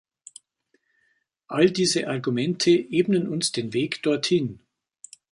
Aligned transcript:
All 1.47 1.67
diese 1.69 2.07
Argumente 2.07 2.71
ebnen 2.71 3.27
uns 3.29 3.51
den 3.51 3.71
Weg 3.73 4.01
dorthin. 4.01 4.59